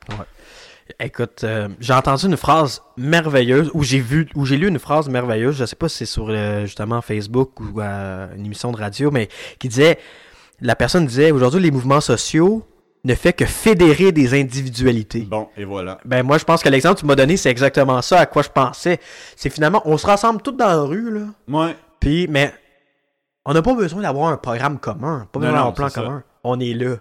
[1.00, 5.08] Écoute, euh, j'ai entendu une phrase merveilleuse, ou j'ai vu, ou j'ai lu une phrase
[5.10, 8.78] merveilleuse, je sais pas si c'est sur euh, justement Facebook ou euh, une émission de
[8.78, 9.28] radio, mais
[9.60, 10.00] qui disait,
[10.62, 12.66] la personne disait, aujourd'hui les mouvements sociaux
[13.06, 15.22] ne fait que fédérer des individualités.
[15.22, 16.00] Bon, et voilà.
[16.06, 18.42] Ben moi je pense que l'exemple que tu m'as donné, c'est exactement ça à quoi
[18.42, 19.00] je pensais.
[19.36, 21.76] C'est finalement, on se rassemble tous dans la rue, là, Ouais.
[22.00, 22.54] puis, mais
[23.46, 26.02] on n'a pas besoin d'avoir un programme commun, pas besoin d'avoir un plan ça.
[26.02, 26.24] commun.
[26.44, 26.98] On est là.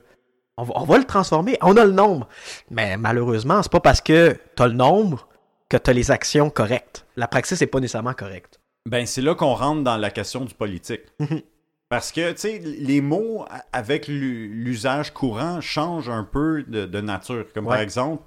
[0.57, 1.57] On va, on va le transformer.
[1.63, 2.29] On a le nombre.
[2.71, 5.29] Mais malheureusement, c'est pas parce que tu as le nombre
[5.69, 7.07] que tu as les actions correctes.
[7.17, 8.59] La praxis n'est pas nécessairement correcte.
[8.87, 11.03] Ben, c'est là qu'on rentre dans la question du politique.
[11.89, 17.01] Parce que, tu sais, les mots avec l'u- l'usage courant changent un peu de, de
[17.01, 17.47] nature.
[17.55, 18.23] Comme par exemple,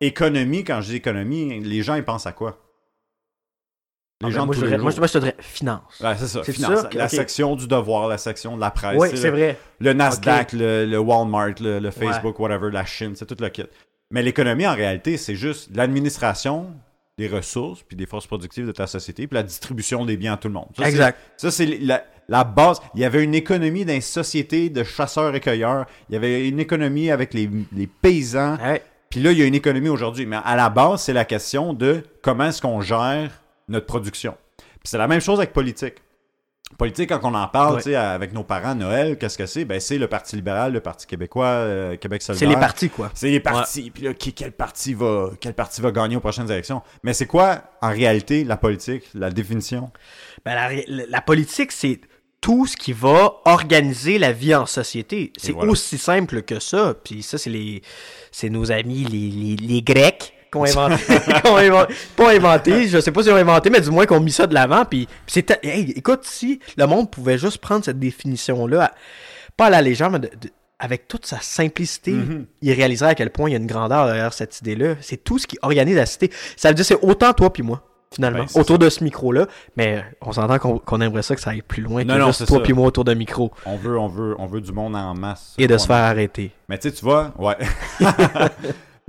[0.00, 2.58] économie, quand je dis économie, les gens, ils pensent à quoi?
[4.22, 4.96] Les Ah, ben, gens de moi, tous je les dirais- moi, jours.
[4.96, 6.00] je- moi, je te dirais finance.
[6.00, 6.80] Ouais, c'est ça, finance.
[6.82, 6.90] ça?
[6.92, 8.96] La section du devoir, la section de la presse.
[9.00, 9.58] oui, c'est vrai.
[9.80, 13.64] Le Nasdaq, le, le Walmart, le, le Facebook, whatever, la Chine, c'est tout le kit.
[14.12, 16.74] Mais l'économie, en réalité, c'est juste l'administration
[17.20, 20.36] des ressources, puis des forces productives de ta société, puis la distribution des biens à
[20.38, 20.68] tout le monde.
[20.76, 21.18] Ça, Exact.
[21.36, 22.80] Ça, c'est la, la base.
[22.94, 25.86] Il y avait une économie dans les sociétés de chasseurs-recueilleurs.
[26.08, 28.56] Il y avait une économie avec les, les paysans.
[29.10, 30.24] Puis là, il y a une économie aujourd'hui.
[30.24, 34.36] Mais à la base, c'est la question de comment est-ce qu'on gère notre production.
[34.56, 35.96] Puis c'est la même chose avec politique.
[36.78, 37.82] Politique, quand on en parle, Ouais.
[37.82, 39.64] tu sais, avec nos parents, Noël, qu'est-ce que c'est?
[39.66, 42.48] Ben, c'est le Parti libéral, le Parti québécois, euh, Québec solidaire.
[42.48, 43.10] C'est les partis, quoi.
[43.14, 43.90] C'est les partis.
[43.90, 46.80] Puis là, qui- quel parti va, quel parti va gagner aux prochaines élections?
[47.02, 49.90] Mais c'est quoi, en réalité, la politique, la définition?
[50.44, 52.00] Ben, la, politique, c'est
[52.40, 55.34] tout ce qui va organiser la vie en société.
[55.36, 55.72] C'est voilà.
[55.72, 56.94] aussi simple que ça.
[57.04, 57.82] Puis ça, c'est les,
[58.32, 61.02] c'est nos amis les, les, les Grecs qui ont inventé,
[61.44, 64.32] inventé- pas inventé, je sais pas s'ils ont inventé, mais du moins qu'ils ont mis
[64.32, 64.84] ça de l'avant.
[64.84, 65.06] Puis,
[65.62, 68.92] hey, écoute, si le monde pouvait juste prendre cette définition-là,
[69.56, 72.14] pas à la légère, mais de- de- avec toute sa simplicité,
[72.62, 74.94] il réaliserait à quel point il y a une grandeur derrière cette idée-là.
[75.02, 76.30] C'est tout ce qui organise la cité.
[76.56, 77.82] Ça veut dire c'est autant toi puis moi.
[78.12, 81.50] Finalement, Ben, autour de ce micro-là, mais on s'entend qu'on qu'on aimerait ça que ça
[81.50, 83.96] aille plus loin Non, que non, juste toi puis moi autour d'un micro On veut,
[83.98, 85.54] on veut, on veut du monde en masse.
[85.58, 86.50] et de se faire arrêter.
[86.68, 87.56] Mais tu sais, tu vois, ouais.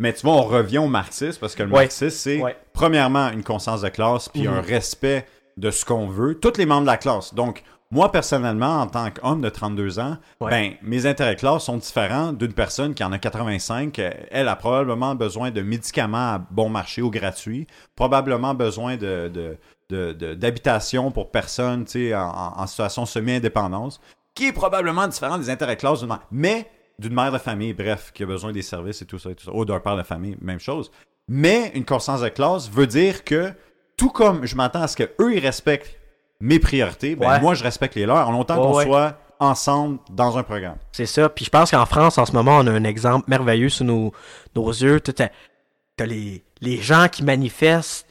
[0.01, 1.81] Mais tu vois, on revient au marxisme parce que le Ouais.
[1.83, 2.57] marxisme, c'est Ouais.
[2.73, 4.53] premièrement une conscience de classe puis Mhm.
[4.55, 5.25] un respect
[5.57, 7.33] de ce qu'on veut, tous les membres de la classe.
[7.35, 7.61] Donc,
[7.91, 10.49] moi, personnellement, en tant qu'homme de 32 ans, Ouais.
[10.49, 13.99] ben, mes intérêts de classe sont différents d'une personne qui en a 85.
[13.99, 19.29] Euh, Elle a probablement besoin de médicaments à bon marché ou gratuits, probablement besoin de,
[19.89, 21.85] de, d'habitation pour personnes
[22.15, 23.99] en, en- situation semi-indépendance,
[24.33, 26.21] qui est probablement différent des intérêts de classe d'une mère.
[26.31, 26.65] Mais
[27.01, 29.45] d'une mère de famille, bref, qui a besoin des services et tout ça, et tout
[29.45, 29.51] ça.
[29.53, 30.91] ou d'un père de famille, même chose.
[31.27, 33.51] Mais une conscience de classe veut dire que,
[33.97, 35.97] tout comme je m'attends à ce qu'eux, ils respectent
[36.39, 37.39] mes priorités, ben Ouais.
[37.41, 38.85] moi, je respecte les leurs, en longtemps Ouais, qu'on ouais.
[38.85, 40.77] soit ensemble dans un programme.
[40.91, 41.29] C'est ça.
[41.29, 44.11] Puis je pense qu'en France, en ce moment, on a un exemple merveilleux sous nos,
[44.55, 44.99] nos yeux.
[45.01, 45.29] Tu as,
[45.97, 48.07] t'as les, les gens qui manifestent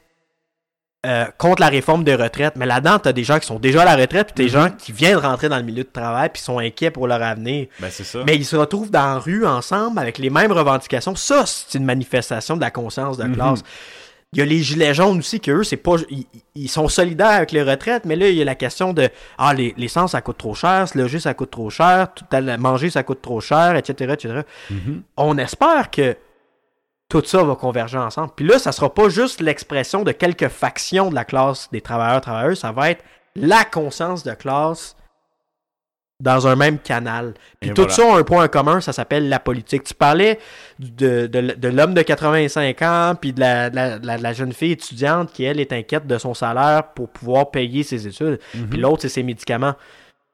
[1.06, 2.56] euh, contre la réforme des retraites.
[2.56, 4.68] Mais là-dedans, tu as des gens qui sont déjà à la retraite, puis des gens
[4.70, 7.68] qui viennent rentrer dans le milieu de travail, puis sont inquiets pour leur avenir.
[7.80, 8.20] Ben, c'est ça.
[8.26, 11.14] Mais ils se retrouvent dans la rue ensemble avec les mêmes revendications.
[11.16, 13.62] Ça, c'est une manifestation de la conscience de classe.
[14.32, 15.96] Il y a les gilets jaunes aussi, que eux, c'est pas.
[16.08, 19.08] Ils, ils sont solidaires avec les retraites, mais là, il y a la question de
[19.38, 22.40] Ah, les- l'essence, ça coûte trop cher, se loger, ça coûte trop cher, tout à
[22.56, 24.12] manger, ça coûte trop cher, etc.
[24.12, 24.42] etc.
[25.16, 26.16] On espère que
[27.10, 28.30] tout ça va converger ensemble.
[28.34, 32.22] Puis là, ça sera pas juste l'expression de quelques factions de la classe des travailleurs
[32.22, 33.04] travailleuses, ça va être
[33.36, 34.96] la conscience de classe
[36.20, 37.32] dans un même canal.
[37.60, 37.94] Puis Et tout voilà.
[37.94, 39.84] ça a un point en commun, ça s'appelle la politique.
[39.84, 40.38] Tu parlais
[40.78, 44.22] de, de, de l'homme de 85 ans, puis de la, de la, de la- de
[44.22, 48.06] la jeune fille étudiante qui, elle, est inquiète de son salaire pour pouvoir payer ses
[48.06, 48.38] études.
[48.54, 48.68] Mhm.
[48.68, 49.74] Puis l'autre, c'est ses médicaments.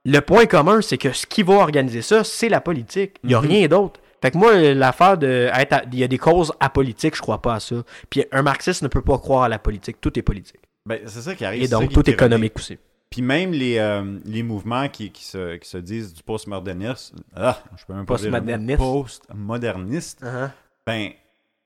[0.04, 3.16] Le point commun, c'est que ce qui va organiser ça, c'est la politique.
[3.22, 3.46] Il n'y a Mhm.
[3.48, 4.00] rien d'autre.
[4.26, 7.54] Fait que moi, l'affaire de être il y a des causes apolitiques, je crois pas
[7.54, 7.76] à ça.
[8.10, 10.00] Puis un marxiste ne peut pas croire à la politique.
[10.00, 10.60] Tout est politique.
[10.84, 11.62] Ben, c'est ça qui arrive.
[11.62, 12.76] Et donc, tout est économique aussi.
[13.08, 17.58] Puis même les, euh, les mouvements qui, qui, se, qui se disent du postmodernisme, ah,
[17.76, 18.36] je peux même pas dire le mot.
[18.38, 18.78] Postmoderniste.
[18.78, 20.50] Postmoderniste, Uh-huh.
[20.86, 21.10] ben,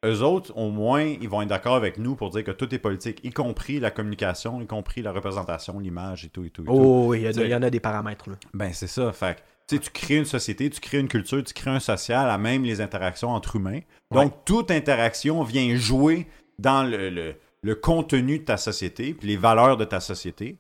[0.05, 2.79] eux autres, au moins, ils vont être d'accord avec nous pour dire que tout est
[2.79, 6.67] politique, y compris la communication, y compris la représentation, l'image et tout, et tout, et
[6.67, 6.73] tout.
[6.73, 8.29] Oh, oui, il y, a- Tu sais- il y en a des paramètres.
[8.31, 8.37] Là.
[8.55, 9.13] Ben, c'est ça.
[9.13, 12.29] Fait tu sais, tu crées une société, tu crées une culture, tu crées un social,
[12.29, 13.81] à même les interactions entre humains.
[14.13, 16.27] Donc, toute interaction vient jouer
[16.59, 20.57] dans le, le- le contenu de ta société, puis les valeurs de ta société.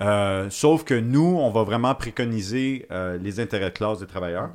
[0.00, 4.50] Euh, sauf que nous, on va vraiment préconiser euh, les intérêts de classe des travailleurs.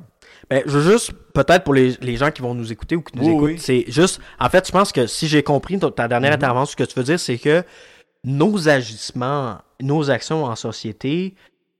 [0.48, 3.18] Ben, je veux juste, peut-être pour les, les gens qui vont nous écouter ou qui
[3.18, 3.58] nous Oui, écoutent, oui.
[3.58, 6.36] c'est juste, en fait, je pense que si j'ai compris ta ta dernière Mhm.
[6.36, 7.62] intervention, ce que tu veux dire, c'est que
[8.24, 11.34] nos agissements, nos actions en société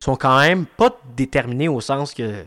[0.04, 2.42] sont quand même pas déterminés au sens que euh,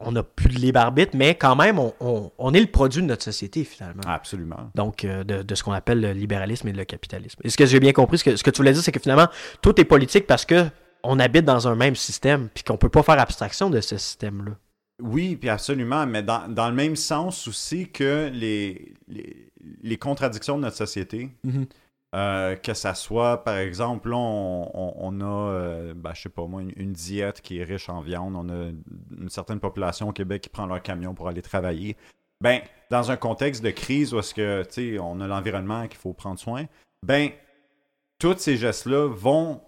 [0.00, 3.00] on n'a plus de libre arbitre, mais quand même, on, on- on est le produit
[3.00, 4.02] de notre société, finalement.
[4.06, 4.70] Absolument.
[4.74, 7.40] Donc, euh, de, de ce qu'on appelle le libéralisme et le capitalisme.
[7.44, 9.00] Et ce que j'ai bien compris, ce que, ce que tu voulais dire, c'est que
[9.00, 9.28] finalement,
[9.62, 10.66] tout est politique parce que
[11.04, 14.52] on habite dans un même système, puis qu'on peut pas faire abstraction de ce système-là.
[15.02, 19.50] Oui, puis absolument, mais dans, dans le même sens aussi que les, les,
[19.82, 21.66] les contradictions de notre société, Mhm.
[22.14, 26.28] Euh, que ça soit, par exemple, là, on, on- on a, euh, ben, je sais
[26.28, 28.70] pas moi, une, une diète qui est riche en viande, on a
[29.20, 31.96] une certaine population au Québec qui prend leur camion pour aller travailler.
[32.40, 35.98] Ben, dans un contexte de crise où est-ce que, tu sais, on a l'environnement qu'il
[35.98, 36.66] faut prendre soin,
[37.04, 37.30] ben,
[38.18, 39.60] tous ces gestes-là vont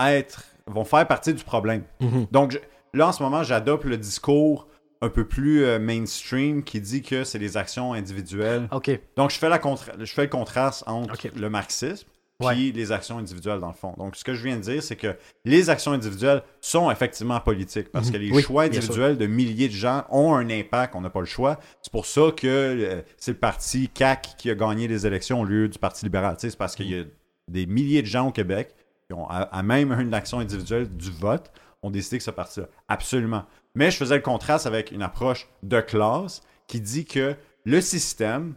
[0.00, 1.84] être, vont faire partie du problème.
[2.30, 2.58] Donc, je-
[2.94, 4.66] là, en ce moment, j'adopte le discours
[5.02, 8.68] un peu plus euh, mainstream qui dit que c'est des actions individuelles.
[8.72, 8.90] OK.
[9.16, 12.06] Donc, je fais, la contra- je fais le contraste entre le marxisme
[12.38, 12.72] puis Ouais.
[12.74, 13.94] les actions individuelles, dans le fond.
[13.98, 17.92] Donc, ce que je viens de dire, c'est que les actions individuelles sont effectivement politiques
[17.92, 18.36] parce que les Mhm.
[18.36, 20.94] Oui, choix individuels de milliers de gens ont un impact.
[20.96, 21.60] On n'a pas le choix.
[21.82, 25.44] C'est pour ça que euh, c'est le parti CAC qui a gagné les élections au
[25.44, 26.34] lieu du Parti libéral.
[26.38, 27.04] C'est parce qu'il y a
[27.48, 28.74] des milliers de gens au Québec
[29.06, 31.50] qui ont, à, à même une action individuelle du vote,
[31.84, 32.66] ont décidé que ce parti-là.
[32.88, 33.44] Absolument.
[33.74, 38.54] Mais je faisais le contraste avec une approche de classe qui dit que le système,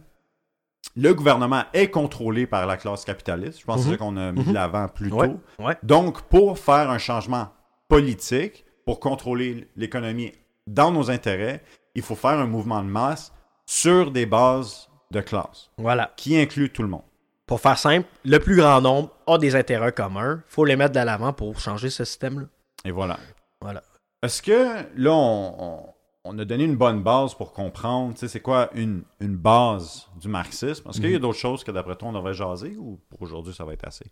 [0.94, 3.60] le gouvernement est contrôlé par la classe capitaliste.
[3.60, 5.28] Je pense que c'est ça qu'on a mis de l'avant plus Ouais.
[5.28, 5.40] tôt.
[5.58, 5.76] Ouais.
[5.82, 7.48] Donc, pour faire un changement
[7.88, 10.32] politique, pour contrôler l'économie
[10.66, 11.62] dans nos intérêts,
[11.94, 13.32] il faut faire un mouvement de masse
[13.64, 16.12] sur des bases de classe Voilà.
[16.16, 17.02] qui inclut tout le monde.
[17.46, 20.42] Pour faire simple, le plus grand nombre a des intérêts communs.
[20.48, 22.46] faut les mettre de l'avant pour changer ce système-là.
[22.84, 23.18] Et voilà.
[23.60, 23.82] Voilà.
[24.26, 25.82] Est-ce que là, on, on-
[26.28, 30.08] on a donné une bonne base pour comprendre, tu sais, c'est quoi une, une base
[30.20, 30.88] du marxisme?
[30.88, 33.54] Est-ce qu'il y a d'autres choses que d'après toi on devrait jaser ou pour aujourd'hui
[33.54, 34.04] ça va être assez?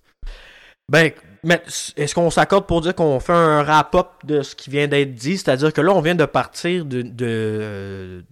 [0.89, 1.11] Ben,
[1.43, 1.61] mais
[1.97, 5.39] est-ce qu'on s'accorde pour dire qu'on fait un wrap-up de ce qui vient d'être dit?
[5.39, 8.25] C'est-à-dire que là, on vient de partir de, de-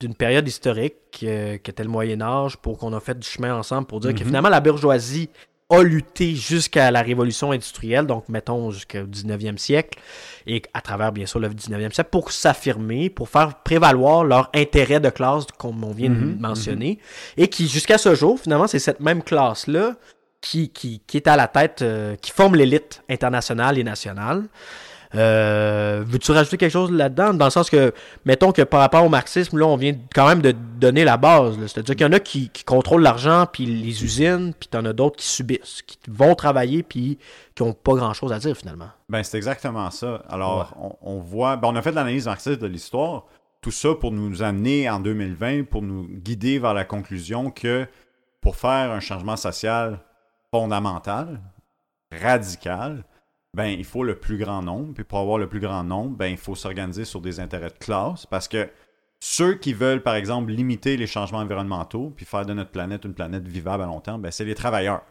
[0.00, 3.54] d'une période historique euh, qui était le Moyen Âge pour qu'on a fait du chemin
[3.54, 4.26] ensemble pour dire que Mhm.
[4.26, 5.28] finalement la bourgeoisie
[5.70, 9.98] a lutté jusqu'à la révolution industrielle, donc mettons jusqu'au 19e siècle,
[10.46, 15.00] et à travers bien sûr le 19e siècle, pour s'affirmer, pour faire prévaloir leur intérêt
[15.00, 16.98] de classe, comme on vient Mhm, de mentionner,
[17.36, 19.94] et qui jusqu'à ce jour, finalement, c'est cette même classe-là
[20.40, 24.44] qui, qui, qui est à la tête, euh, qui forme l'élite internationale et nationale.
[25.14, 27.34] Euh, Veux-tu rajouter quelque chose là-dedans?
[27.34, 27.92] Dans le sens que,
[28.24, 31.56] mettons que par rapport au marxisme, là, on vient quand même de donner la base.
[31.66, 34.92] C'est-à-dire qu'il y en a qui, qui contrôlent l'argent, puis les usines, puis t'en as
[34.92, 37.18] d'autres qui subissent, qui vont travailler, puis
[37.54, 38.88] qui ont pas grand-chose à dire finalement.
[39.08, 40.22] Ben, c'est exactement ça.
[40.28, 43.24] Alors, on, on voit, ben, on a fait de l'analyse marxiste de l'histoire,
[43.60, 47.86] tout ça pour nous amener en 2020, pour nous guider vers la conclusion que
[48.40, 50.00] pour faire un changement social
[50.50, 51.40] fondamental,
[52.12, 53.04] radical,
[53.54, 54.94] ben, il faut le plus grand nombre.
[54.94, 57.78] Puis pour avoir le plus grand nombre, ben, il faut s'organiser sur des intérêts de
[57.78, 58.68] classe parce que
[59.20, 63.14] ceux qui veulent, par exemple, limiter les changements environnementaux puis faire de notre planète une
[63.14, 65.02] planète vivable à long terme, ben, c'est les travailleurs.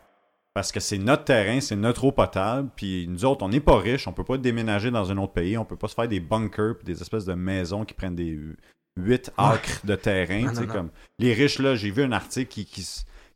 [0.54, 3.80] Parce que c'est notre terrain, c'est notre eau potable, puis nous autres, on n'est pas
[3.80, 6.20] riches, on peut pas déménager dans un autre pays, on peut pas se faire des
[6.20, 8.38] bunkers puis des espèces de maisons qui prennent des
[8.98, 10.42] 8 acres de terrain.
[10.42, 10.74] Non, tu sais, non, non.
[10.74, 12.86] comme les riches, là, j'ai vu un article qui,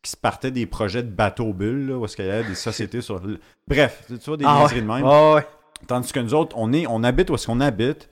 [0.01, 2.55] qui se partait des projets de bateaux bulles, là, où est-ce qu'il y avait des
[2.55, 3.21] sociétés sur...
[3.67, 4.75] Bref, tu vois, des Ah ouais.
[4.81, 5.03] de même.
[5.05, 5.47] Ah ouais.
[5.87, 8.09] Tandis que nous autres, on, est, on habite où est-ce qu'on habite,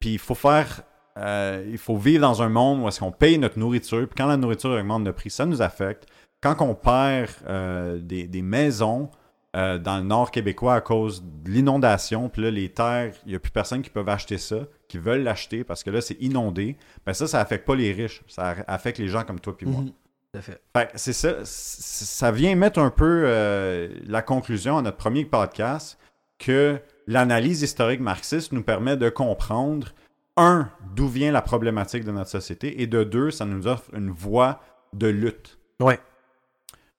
[0.00, 0.82] puis il faut faire...
[1.18, 4.26] euh, il faut vivre dans un monde où est-ce qu'on paye notre nourriture, puis quand
[4.26, 6.06] la nourriture augmente de prix, ça nous affecte.
[6.40, 9.10] Quand on perd euh, des, des maisons,
[9.56, 12.28] euh, dans le nord québécois à cause de l'inondation.
[12.28, 14.56] Puis là, les terres, il n'y a plus personne qui peut acheter ça,
[14.88, 16.76] qui veulent l'acheter parce que là, c'est inondé.
[17.06, 18.22] Ben ça, ça affecte pas les riches.
[18.28, 19.80] Ça affecte les gens comme toi puis moi.
[19.80, 19.92] Mhm.
[20.38, 20.60] À fait.
[20.76, 21.34] Fait que c'est ça.
[21.44, 25.98] Ça vient mettre un peu euh, la conclusion à notre premier podcast
[26.38, 29.88] que l'analyse historique marxiste nous permet de comprendre,
[30.36, 34.10] un, d'où vient la problématique de notre société, et de deux, ça nous offre une
[34.10, 34.60] voie
[34.92, 35.58] de lutte.
[35.80, 35.98] Ouais.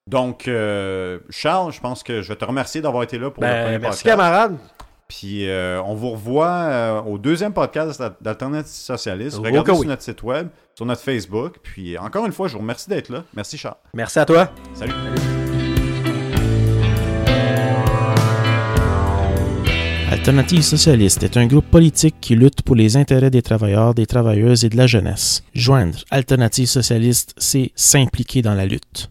[0.08, 3.50] Donc, euh, Charles, je pense que je vais te remercier d'avoir été là pour le
[3.50, 4.18] Ben, premier merci, podcast.
[4.18, 4.58] camarade.
[5.10, 9.38] Puis euh, on vous revoit euh, au deuxième podcast d'Alternative Socialiste.
[9.38, 9.88] Regardez que sur oui.
[9.88, 11.56] notre site web, sur notre Facebook.
[11.64, 13.24] Puis encore une fois, je vous remercie d'être là.
[13.34, 13.78] Merci Charles.
[13.94, 14.50] Merci à toi.
[14.76, 14.94] Salut.
[20.12, 24.64] Alternative socialiste est un groupe politique qui lutte pour les intérêts des travailleurs, des travailleuses
[24.64, 25.44] et de la jeunesse.
[25.56, 29.08] Joindre Alternative socialiste, c'est s'impliquer dans la lutte.